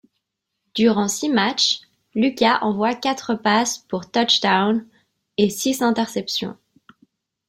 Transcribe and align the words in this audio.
Durant 0.73 1.07
six 1.09 1.29
matchs, 1.31 1.81
Lucas 2.15 2.57
envoie 2.63 2.95
quatre 2.95 3.35
passe 3.35 3.77
pour 3.77 4.09
touchdown 4.09 4.83
et 5.37 5.51
six 5.51 5.83
interceptions. 5.83 6.57